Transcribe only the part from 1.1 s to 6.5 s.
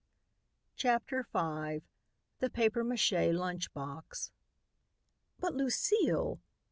V THE PAPIER MACHE LUNCH BOX "But, Lucile!"